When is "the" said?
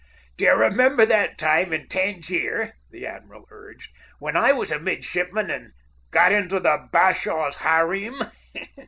2.89-3.05, 6.59-6.89